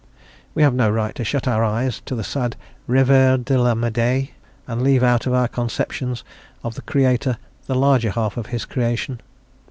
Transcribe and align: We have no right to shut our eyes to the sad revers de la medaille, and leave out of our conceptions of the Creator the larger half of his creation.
We 0.55 0.63
have 0.63 0.73
no 0.73 0.89
right 0.89 1.13
to 1.13 1.23
shut 1.23 1.47
our 1.47 1.63
eyes 1.63 2.01
to 2.07 2.15
the 2.15 2.23
sad 2.23 2.55
revers 2.87 3.41
de 3.45 3.55
la 3.61 3.75
medaille, 3.75 4.29
and 4.65 4.81
leave 4.81 5.03
out 5.03 5.27
of 5.27 5.33
our 5.35 5.47
conceptions 5.47 6.23
of 6.63 6.73
the 6.73 6.81
Creator 6.81 7.37
the 7.67 7.75
larger 7.75 8.09
half 8.09 8.35
of 8.35 8.47
his 8.47 8.65
creation. 8.65 9.21